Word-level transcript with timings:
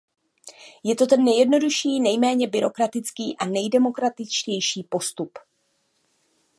Je 0.83 0.95
to 0.95 1.07
ten 1.07 1.23
nejjednodušší, 1.23 1.99
nejméně 1.99 2.47
byrokratický 2.47 3.37
a 3.37 3.45
nejdemokratičtější 3.45 4.83
postup. 4.83 5.39